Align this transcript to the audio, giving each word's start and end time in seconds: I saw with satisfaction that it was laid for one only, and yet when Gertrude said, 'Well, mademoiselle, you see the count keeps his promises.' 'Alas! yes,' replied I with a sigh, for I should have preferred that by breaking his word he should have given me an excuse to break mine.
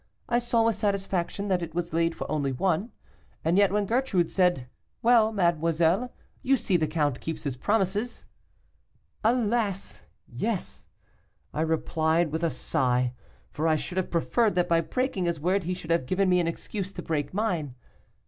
I 0.27 0.39
saw 0.39 0.63
with 0.63 0.75
satisfaction 0.75 1.47
that 1.49 1.61
it 1.61 1.75
was 1.75 1.93
laid 1.93 2.15
for 2.15 2.25
one 2.25 2.57
only, 2.59 2.89
and 3.45 3.55
yet 3.55 3.71
when 3.71 3.85
Gertrude 3.85 4.31
said, 4.31 4.67
'Well, 5.03 5.31
mademoiselle, 5.31 6.11
you 6.41 6.57
see 6.57 6.75
the 6.75 6.87
count 6.87 7.19
keeps 7.21 7.43
his 7.43 7.55
promises.' 7.55 8.25
'Alas! 9.23 10.01
yes,' 10.27 10.87
replied 11.53 12.27
I 12.29 12.29
with 12.31 12.43
a 12.43 12.49
sigh, 12.49 13.13
for 13.51 13.67
I 13.67 13.75
should 13.75 13.97
have 13.97 14.09
preferred 14.09 14.55
that 14.55 14.67
by 14.69 14.81
breaking 14.81 15.25
his 15.25 15.39
word 15.39 15.65
he 15.65 15.75
should 15.75 15.91
have 15.91 16.07
given 16.07 16.29
me 16.29 16.39
an 16.39 16.47
excuse 16.47 16.91
to 16.93 17.03
break 17.03 17.31
mine. 17.31 17.75